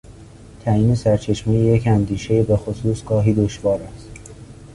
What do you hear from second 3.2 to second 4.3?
دشوار است.